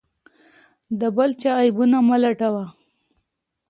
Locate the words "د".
0.99-1.01